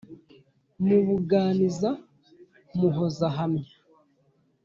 [0.87, 1.89] Mubuganiza
[2.77, 3.69] muhoza hamya